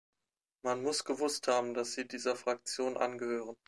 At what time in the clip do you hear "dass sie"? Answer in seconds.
1.75-2.07